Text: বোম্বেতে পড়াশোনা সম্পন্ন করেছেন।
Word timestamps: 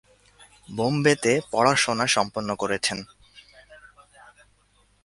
বোম্বেতে 0.69 1.33
পড়াশোনা 1.51 2.05
সম্পন্ন 2.07 2.49
করেছেন। 2.55 2.97